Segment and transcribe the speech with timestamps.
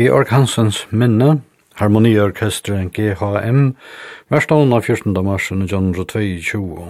[0.00, 1.42] Georg Hansens minne,
[1.76, 3.74] harmoniorkestren GHM,
[4.32, 5.12] verstaun av 14.
[5.24, 6.86] mars 1922.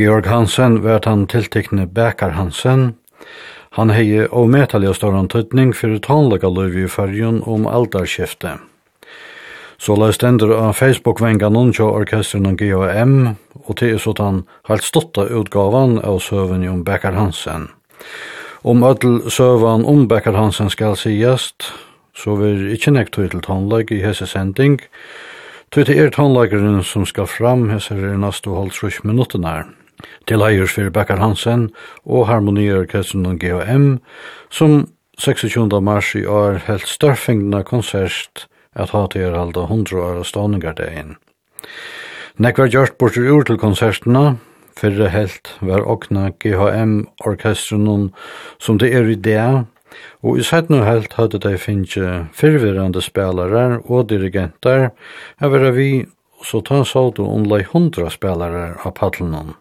[0.00, 2.94] Georg Hansen var han tiltekne Bekar Hansen.
[3.76, 8.64] Han hei ometallig og større antydning for tånlega løy i fyrjun om aldarskiftet.
[9.76, 13.34] Så la stender av Facebook-venga noen til orkestren av GHM,
[13.66, 17.68] og til er sånn helt stotta utgavan av søven om Bekar Hansen.
[18.64, 21.74] Om ödel søvan om Bekar Hansen skal sigast,
[22.16, 24.80] så vil ikkje nekt tøy til tonleik i hese sending.
[25.74, 29.68] Tøy til er tonleikeren som skal fram hese er nastu halvtrus minuttene her.
[30.28, 31.70] Til eiers fyrir Bekkar Hansen
[32.04, 33.86] og Harmoniorkestren og GHM,
[34.50, 34.86] som
[35.18, 35.80] 26.
[35.80, 38.46] mars i år helt størfingna konsert
[38.76, 41.16] at ha til er halda 100 år av ståningardeien.
[42.36, 44.36] Nek var gjørt bortur ur til konsertene,
[44.76, 48.10] fyrre helt var okna GHM-orkestrenen
[48.60, 49.64] som det er i det,
[50.24, 54.90] Og i sett nu helt hadde de finnje fyrvirrande spelare og dirigenter,
[55.40, 56.06] her var vi,
[56.44, 59.54] så ta så du omlai hundra spelare av paddelen.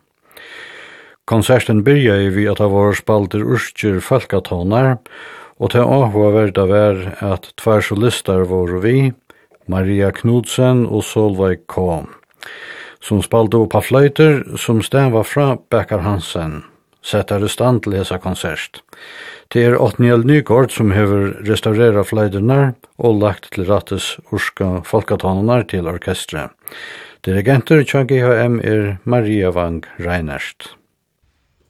[1.25, 4.97] Konserten byrja vi at av var spalter urskjer falkatonar,
[5.57, 9.13] og til åhva verda vær at tvær solister var vi,
[9.71, 12.05] Maria Knudsen og Solveig K.
[13.01, 16.59] Som spalte opp av fløyter som stemva fra Bekkar Hansen,
[17.01, 18.83] setter i stand til hesa konsert.
[19.53, 25.88] Det er Otniel Nygård som hever restaurera fløydenar og lagt til rattes urska folketanar til
[25.91, 26.49] orkestre.
[27.25, 30.73] Dirigenter tja GHM er Maria Wang Reinerst.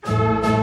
[0.08, 0.55] Musik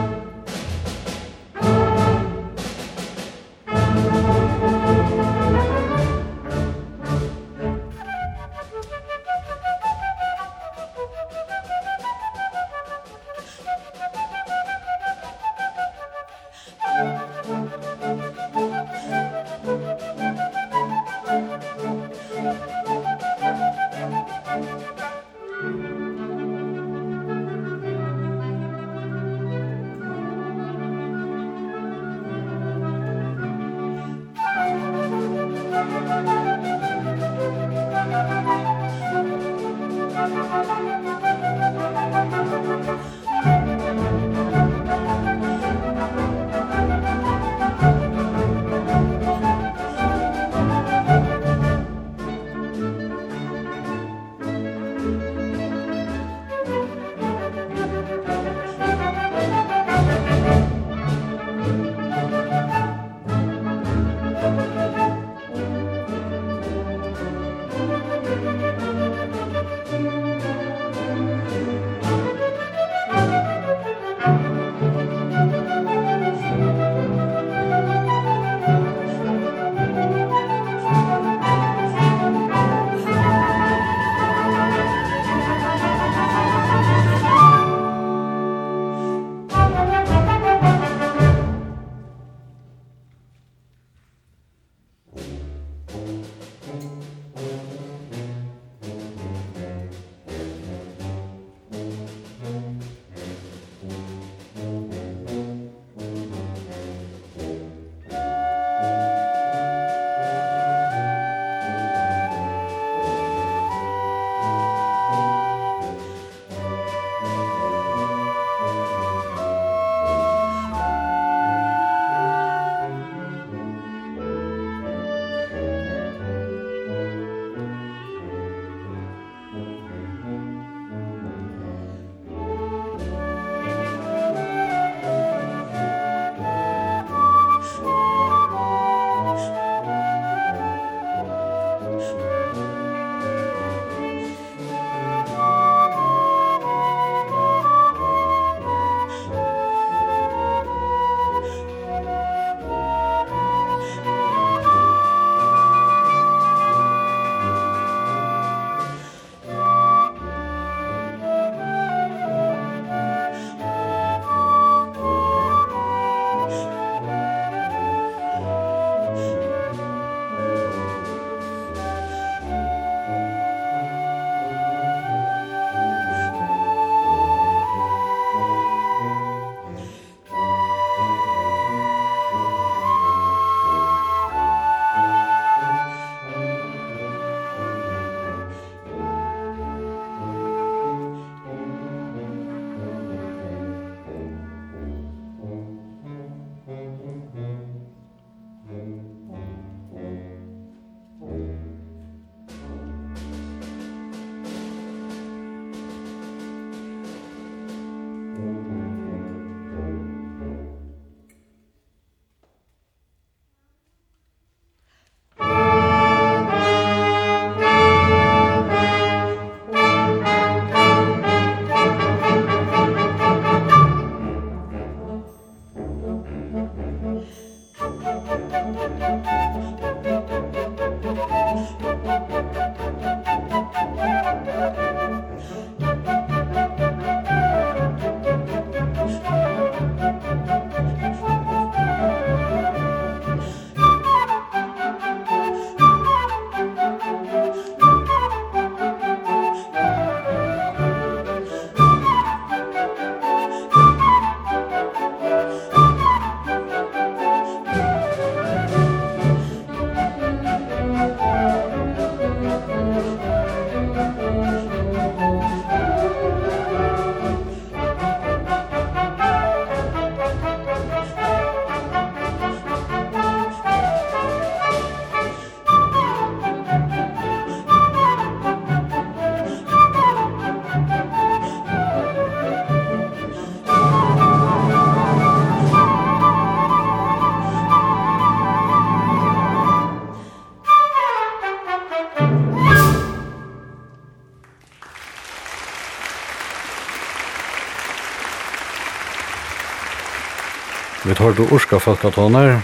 [301.23, 302.57] har du orska folketoner,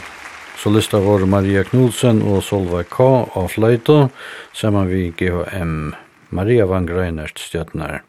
[0.59, 3.05] solister var Maria Knudsen og Solveig K.
[3.39, 4.09] av Fløyto,
[4.51, 5.93] sammen vi GHM,
[6.35, 8.01] Maria Van Greinert stjøtner.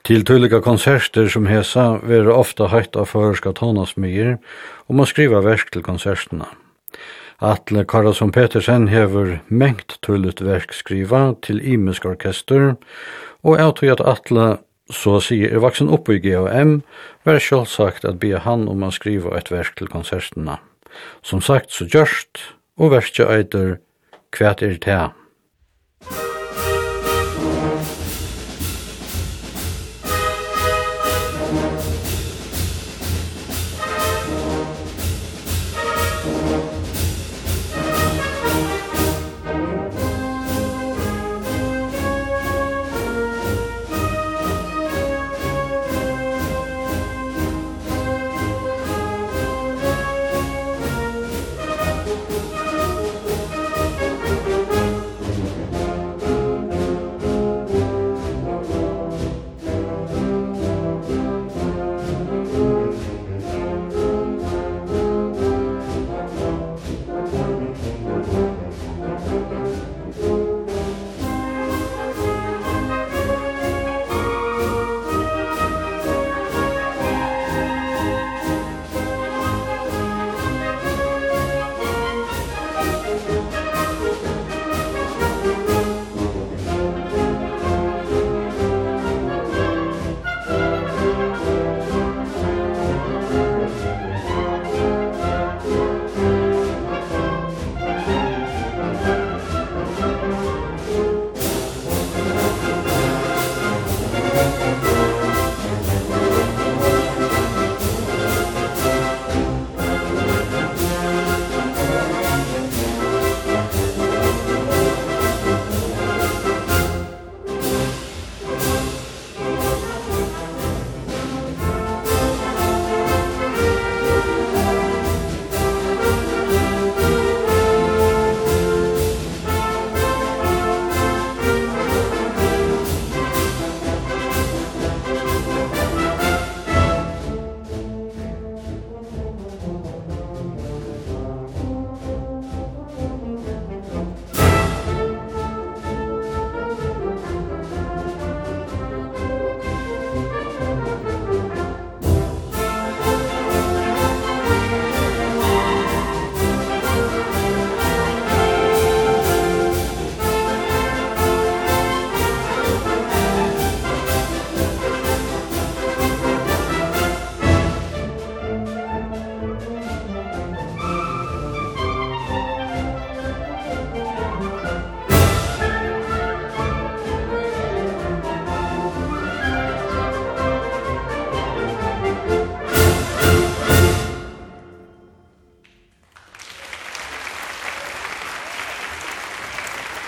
[0.00, 4.38] Til tydliga konserter som hesa vera ofta høyt av føreska tonasmyer,
[4.88, 6.48] og må skriva versk til konserterna.
[7.44, 12.78] Atle Karlsson Petersen hever mengt tullet verk skriva til imisk orkester,
[13.44, 14.48] og jeg tror at Atle
[14.92, 16.80] så sier er vaksen oppe i GHM,
[17.26, 20.60] var selvsagt at be han om å skrive et verk til konsertene.
[21.26, 22.42] Som sagt, så gjørst,
[22.78, 23.78] og verket eiter
[24.36, 25.04] «Kvæt er det?»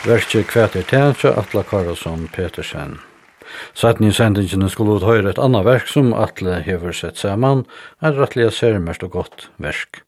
[0.09, 2.95] Verkje kvæt er tænsja Atla Karlsson Petersen.
[3.75, 7.67] Sætten i sendingene skulle ut høyre et annet verk som Atle hever sett saman,
[8.01, 10.01] er rettelig sermest og godt verk.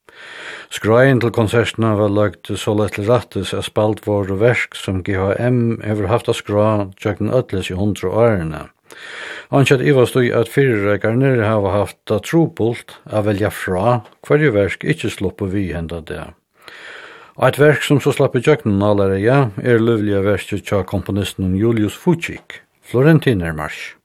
[0.73, 5.83] Skraien til konsertene var lagt så lett til rattes av spalt vår verk som GHM
[5.85, 8.65] hever haft av skra tjøkken ødles i hundre årene.
[9.53, 15.13] Anskjett Iva stod at fyrrekarnir hava haft det trobult av velja fra hverje verk ikkje
[15.21, 16.31] slopp vi henda det.
[17.41, 22.59] Eit verk som så slapp i tjøkkenen allerede er løvlige verset tja komponisten Julius Fucik,
[22.85, 24.00] Florentiner Marsch.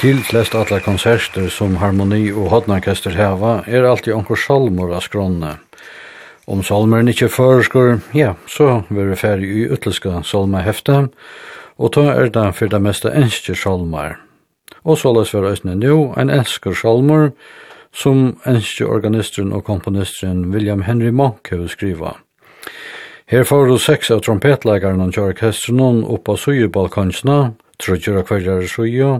[0.00, 5.50] Til flest alle konserter som harmoni og hodnarkester heva er alltid onkur salmor av skronne.
[6.48, 11.10] Om salmeren ikkje føreskur, ja, så vil vi færre i utleska salma hefta,
[11.76, 14.16] og ta er det for det meste enskje salmar.
[14.88, 17.34] Og så løs vi røysene nu, en elsker salmor,
[17.92, 22.16] som enskje organisteren og komponisteren William Henry Monk har skriva.
[23.28, 29.10] Her får du seks av trompetleikaren og kjørkesteren oppa sujebalkansna, og trudjur av kvarjar sjujo,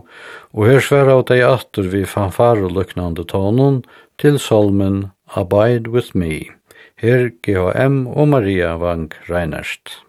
[0.53, 3.83] og her sværa av deg atter vi fanfar og luknande tonen
[4.21, 6.51] til salmen Abide with me.
[7.01, 10.01] Her GHM og Maria Vang Reinerst.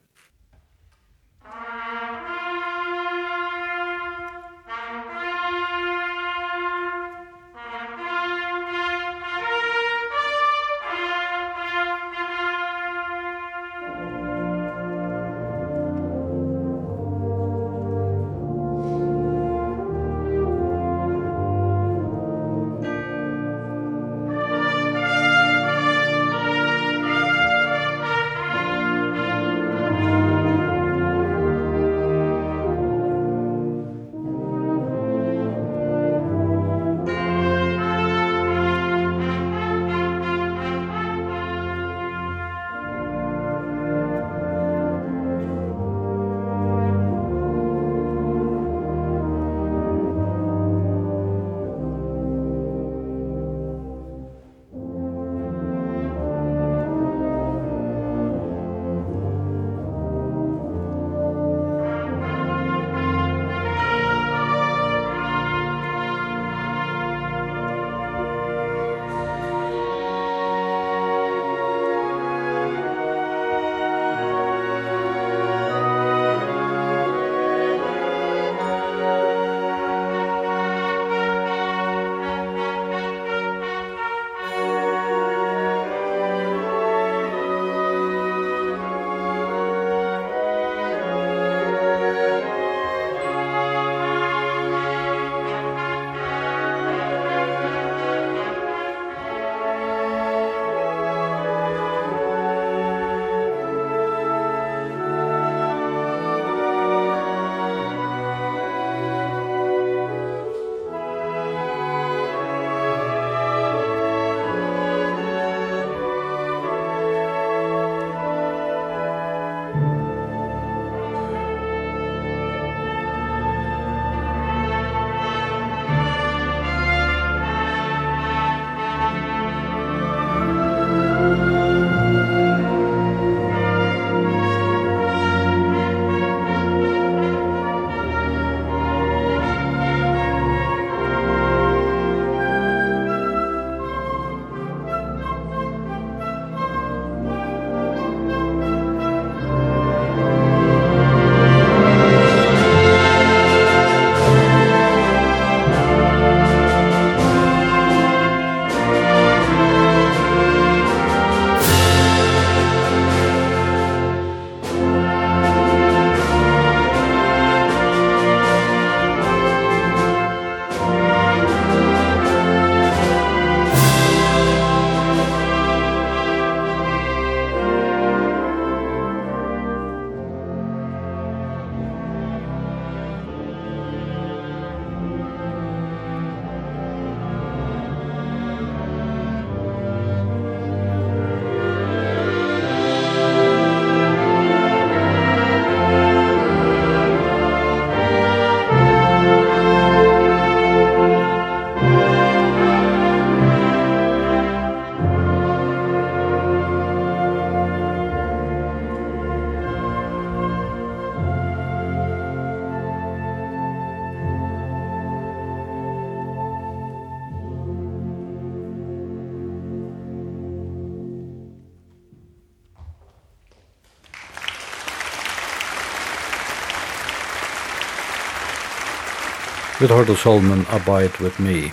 [229.81, 231.71] Vi tar til solmen Abide With Me.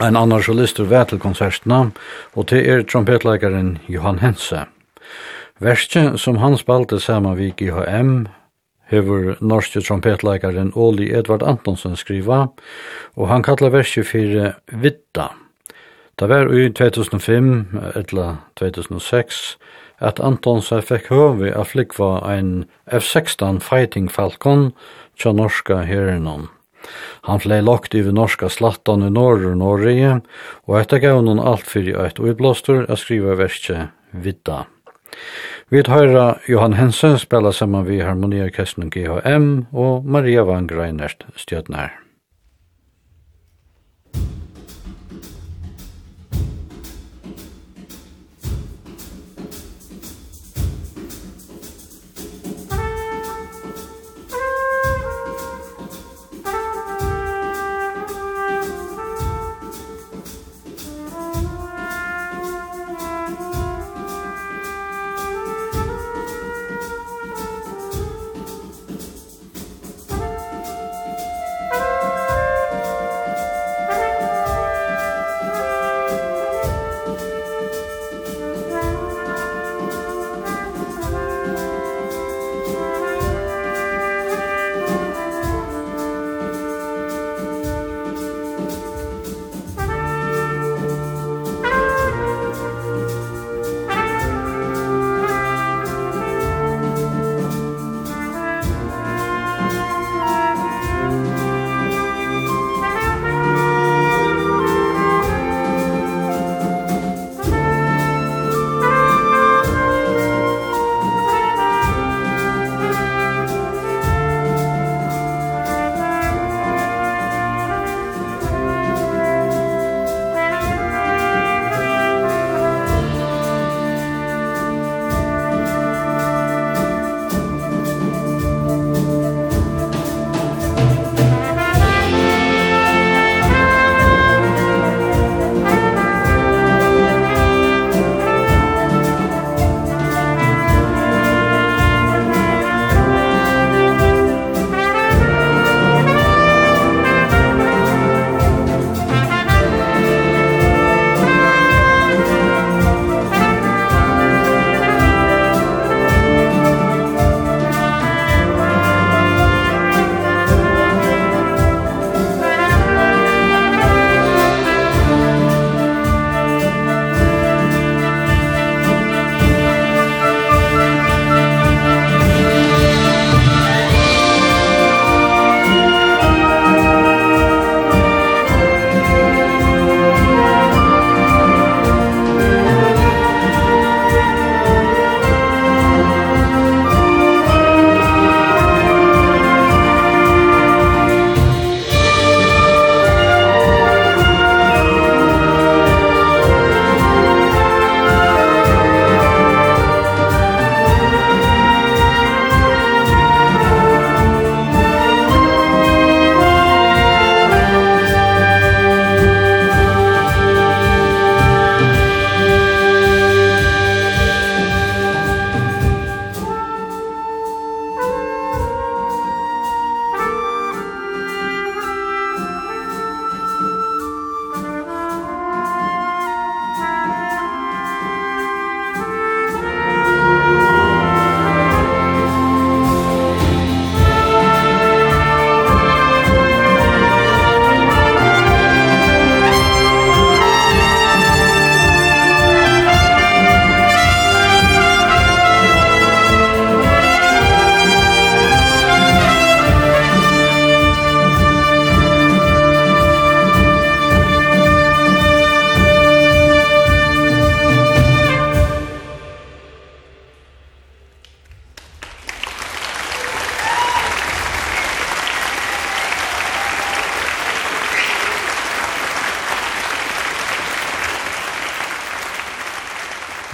[0.00, 1.90] En annan solister vet til konsertene,
[2.32, 4.62] og til er trompetleikeren Johan Hense.
[5.60, 8.14] Verste som han spalte sammen vid GHM,
[8.88, 12.46] hever norske trompetleikeren Oli Edvard Antonsen skriva,
[13.12, 15.28] og han kallar verste for Vitta.
[16.16, 19.58] Det var i 2005, eller 2006,
[20.00, 24.70] at Antonsen fikk høve av flikva en F-16 Fighting Falcon
[25.20, 26.55] til norska herrenom.
[27.28, 29.58] Han flei lagt iver norska slattan i norr og
[30.66, 32.30] og etter gav noen alt fyrir eit og
[32.90, 34.64] a skriva verskje Vidda.
[35.68, 42.05] Vi høyra Johan Hensen spela saman vi harmoniorkestren GHM og Maria Van Greinert stjøtnær.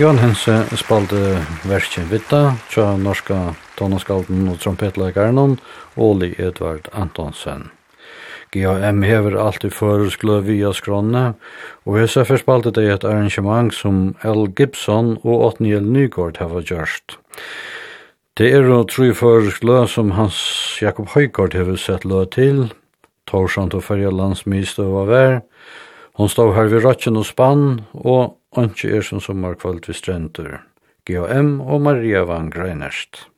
[0.02, 1.18] Johan Hense spalte
[1.70, 3.36] verskjen Vitta, tja norska
[3.78, 5.52] tonaskalden og trompetleikaren
[5.94, 7.68] Oli Edvard Antonsen.
[8.50, 11.22] GAM hever alltid føreskla via skrånne,
[11.86, 14.48] og hese spalte det et arrangement som L.
[14.50, 17.20] Gibson og Otniel Nygaard hava gjørst.
[18.34, 20.42] Det er jo tru føreskla som Hans
[20.82, 22.72] Jakob Høygaard hever sett lø til,
[23.30, 25.40] Torsant og Færja landsmistøva vær,
[26.20, 30.58] Hon stod her ved Røtjen og Spann, og Antje er som sommerkvalt vi strendur.
[31.08, 31.54] G.M.
[31.64, 33.31] og Maria van Greinest.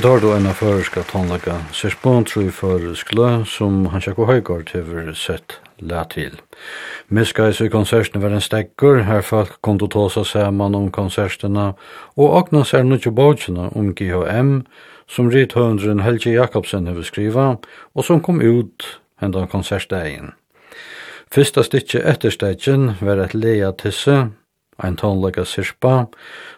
[0.00, 4.70] Vi tar då en av förska tandlägga Sersbon tror i förskla som han tjekk Höjgård
[4.74, 6.40] har sett lä til.
[7.08, 11.74] Miskais i konserten var en stekkur, her folk kom til tåsa saman om konserterna,
[12.16, 14.64] og akna ser nukje bautsina om GHM,
[15.08, 17.56] som rit hundren Helge Jakobsen har skriva,
[17.94, 20.32] og som kom ut hendan konsertdagen.
[21.30, 24.30] Fyrsta stikje etter var et leia tisse,
[24.84, 26.06] ein tonleika sirpa,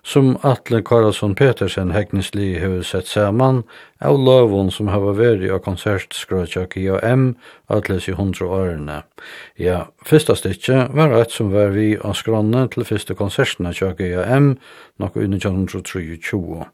[0.02, 3.62] som Atle Karlsson Petersen heknisli hefur sett saman
[4.00, 7.35] av lovun som hava veri av konsertskrøtjak i AM
[7.72, 9.02] atles i hundra årene.
[9.61, 14.14] Ja, fyrsta stikje var eit som var vi av skranne til fyrste konsertsna tjak i
[14.18, 14.56] AM,
[15.02, 16.64] nokko unni 1923.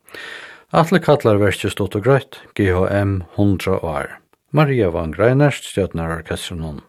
[0.76, 4.18] Atle kallar verkje stått og greit, GHM 100 år.
[4.52, 6.82] Maria Van Greinerst, stjøtnar orkestrenon.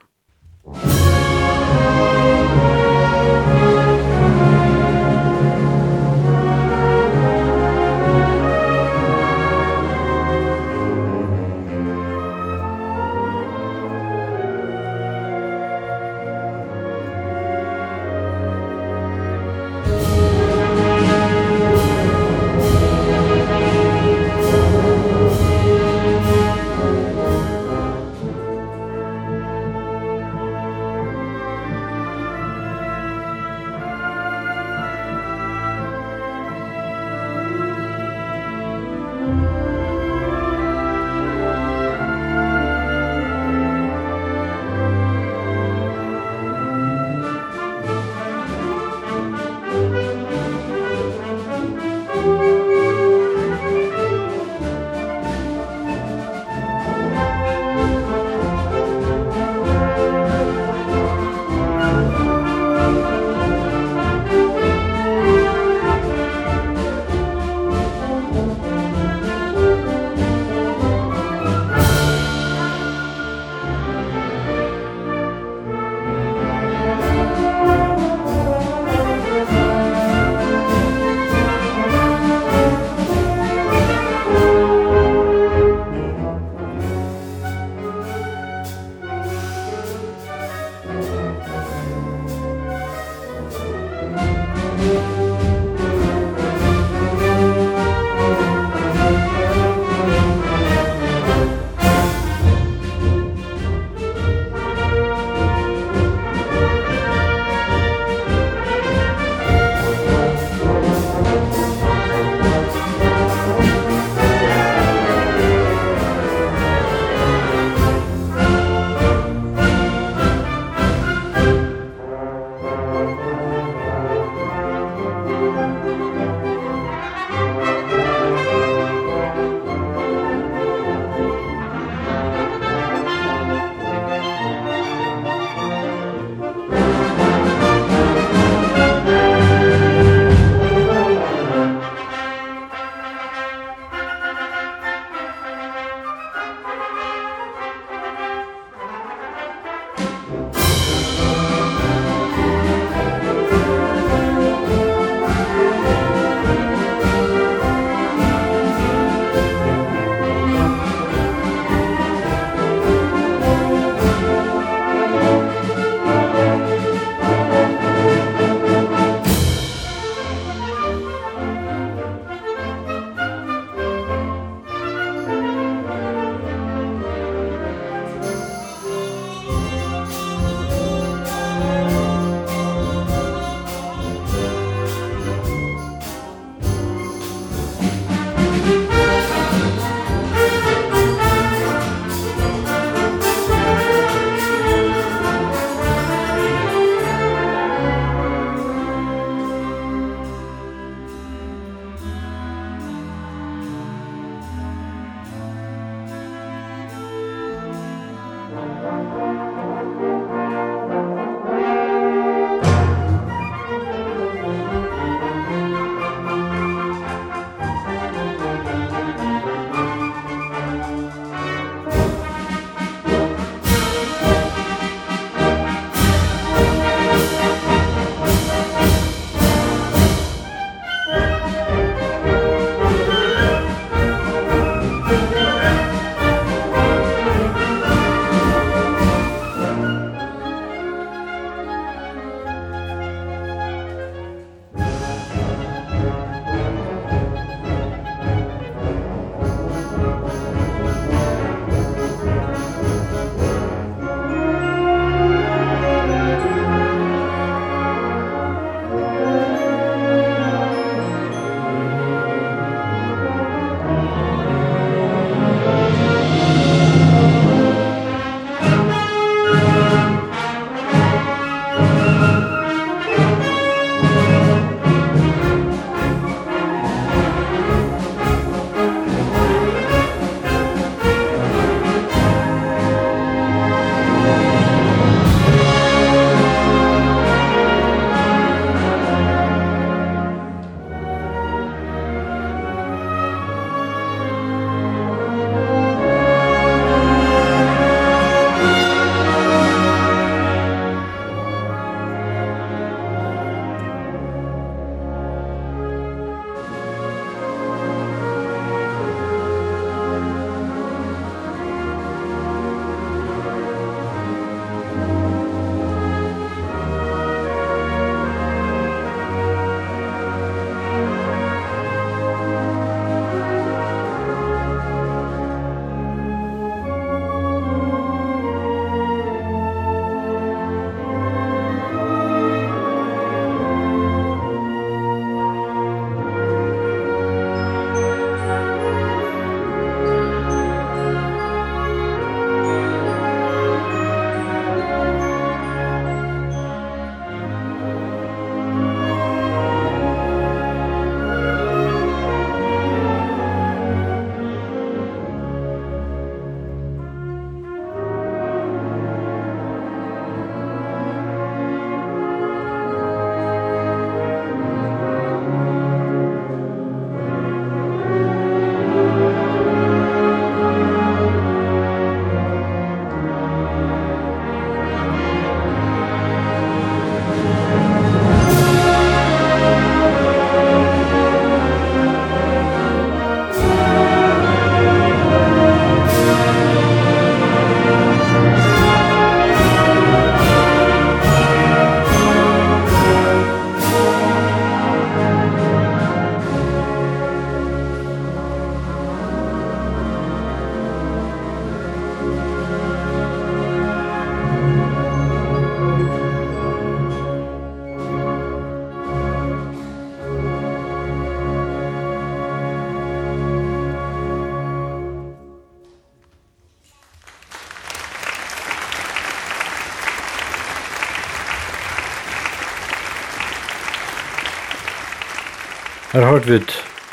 [426.19, 426.57] Her har vi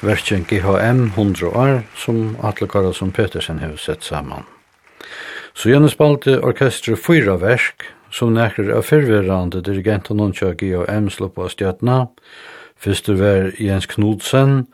[0.03, 4.43] verken GHM 100 år som Atle Karlsson Petersen har sett saman.
[5.55, 11.47] Så gjerne spalte orkestret fyra versk, som nekker av fyrverande dirigenten nonkja GHM slå på
[11.55, 12.09] stjøtna.
[12.75, 14.67] Fyrste var Jens Knudsen,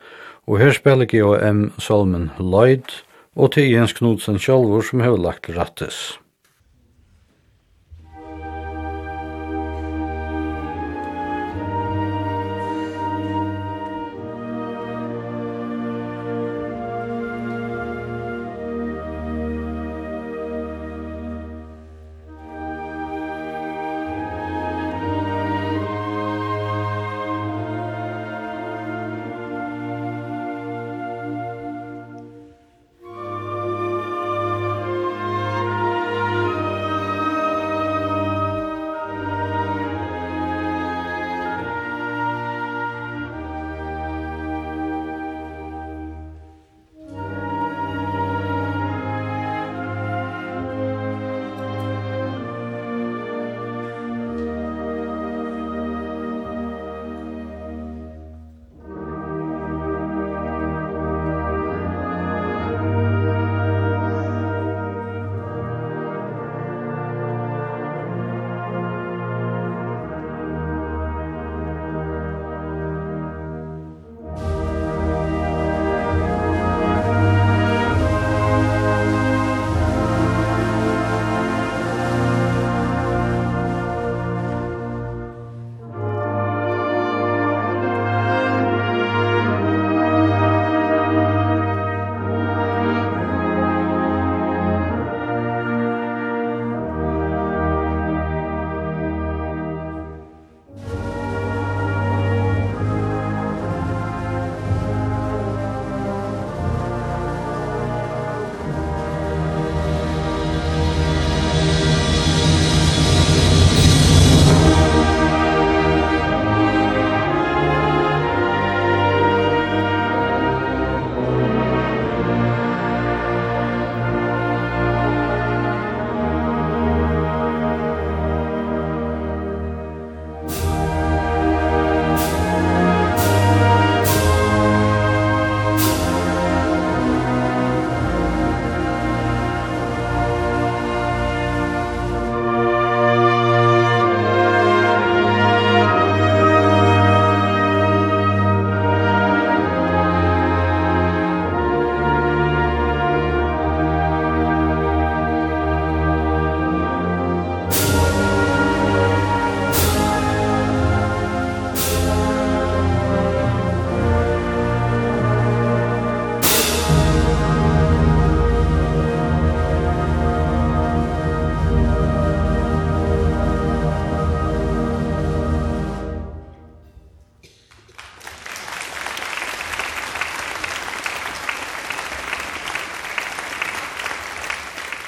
[0.49, 2.89] og her spiller GHM Salmen Lloyd,
[3.37, 6.22] og til Jens Knudsen sjálfur som har lagt rattes.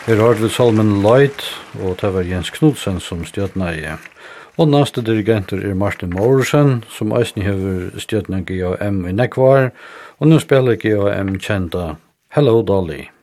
[0.04, 1.40] Her har vi Salmen Light,
[1.80, 3.86] og det var Jens Knudsen som stjøtna i.
[4.60, 9.70] Og næste dirigenter er Martin Morrison, som eisen hever stjøtna GAM i Nekvar,
[10.20, 11.94] og nå spiller GAM kjenta
[12.36, 13.13] Hello Dolly.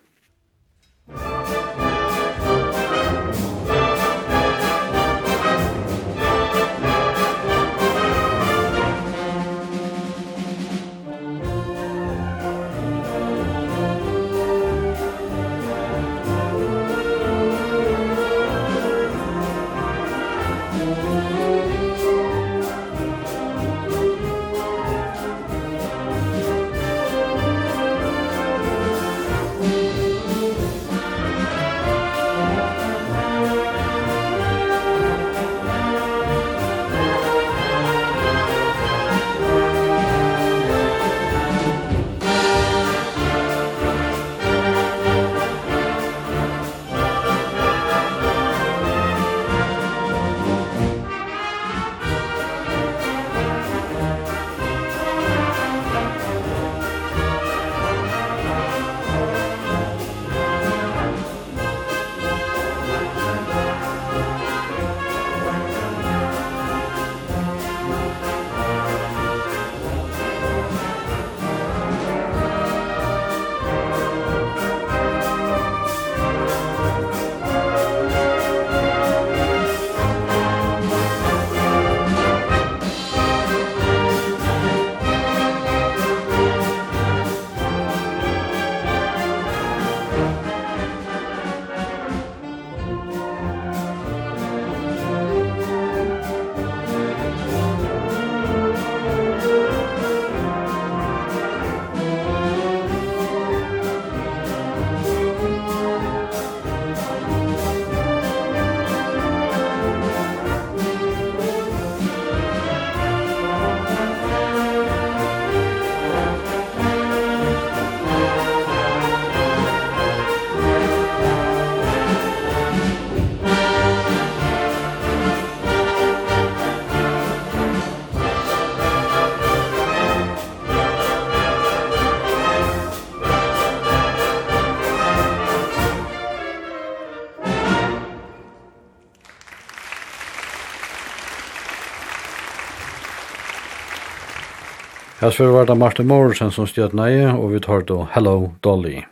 [145.22, 149.04] Hesver var det Martin Morrison som stjøt nei, og vi tar då Hello Dolly.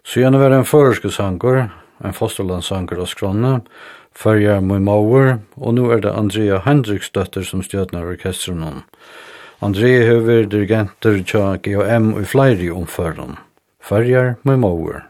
[0.00, 1.66] Så gjerne var en føreske sanger,
[2.00, 3.50] en fosterlandssanger av Skrånne,
[4.16, 8.80] Fyrja Mui Mauer, og nå er det Andrea Hendriks døtter som stjøtnar orkestren om.
[9.60, 13.36] Andrea høver dirigenter tja GHM og flere omføren.
[13.84, 15.07] Fyrja Mui Mauer.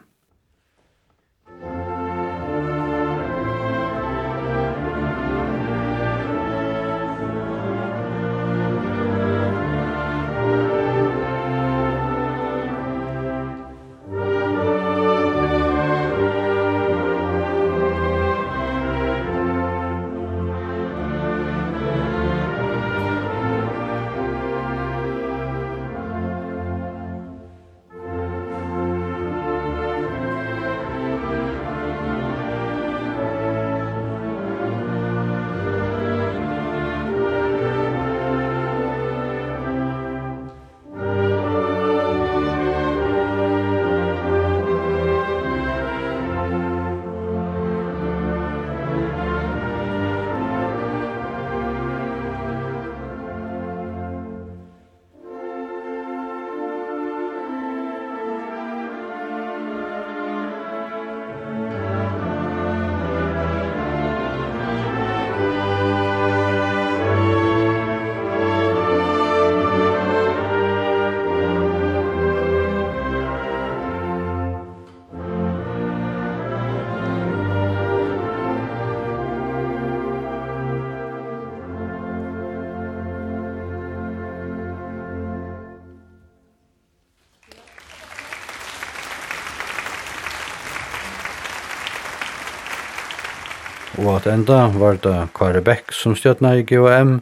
[93.98, 97.18] og at enda var det Kare Beck som stjøtna i GOM.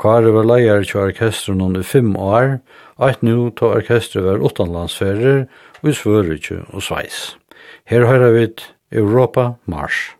[0.00, 2.58] Kare var leier til orkestren under fem år,
[2.96, 5.44] og at nå ta orkestret var utanlandsferer,
[5.82, 7.36] og i Svørutje og Sveis.
[7.84, 8.48] Her har vi
[8.92, 10.15] Europa Mars.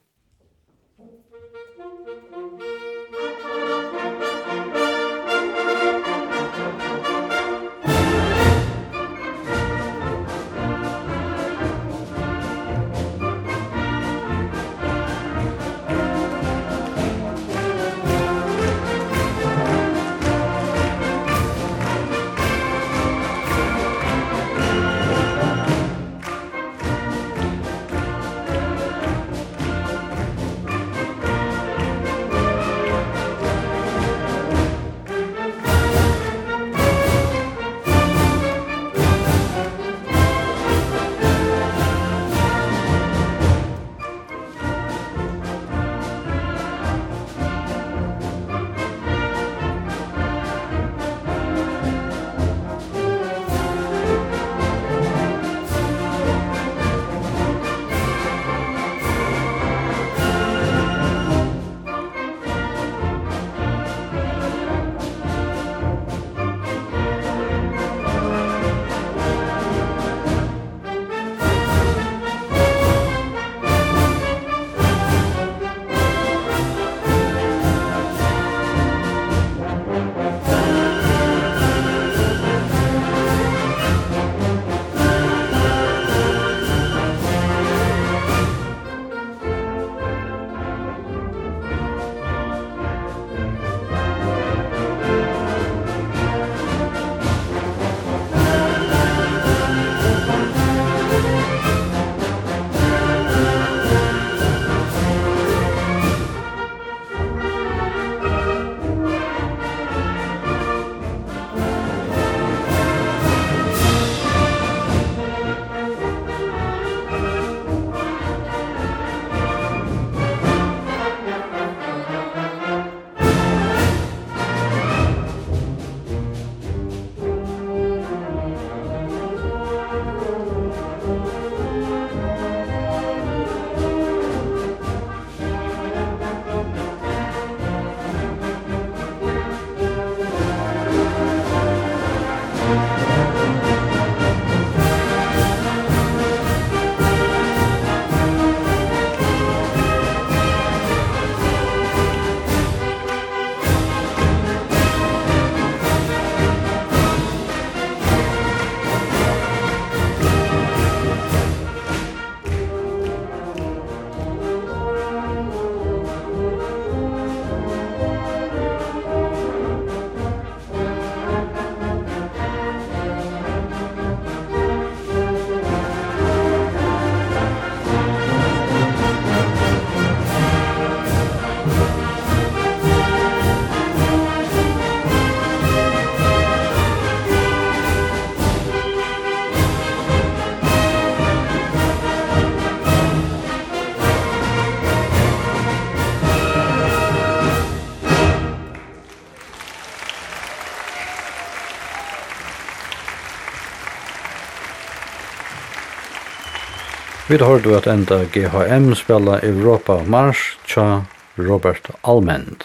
[207.37, 211.03] Vid har du at enda GHM spela Europa Mars tja
[211.37, 212.64] Robert Almend.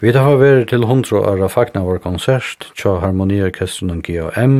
[0.00, 4.56] Vi har vært til hundra åra fagna vår konsert tja Harmoniorkestren GHM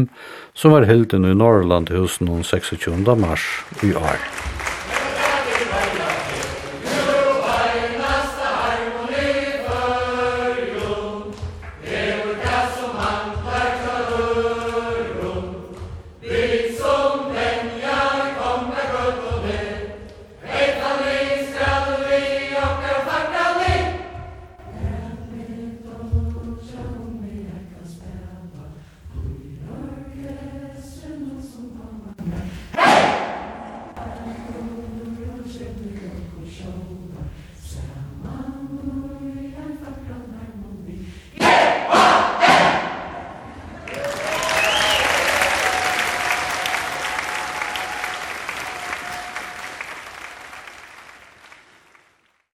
[0.53, 3.09] som var hilden i Norrland husen 26.
[3.17, 3.49] mars
[3.81, 4.21] i år.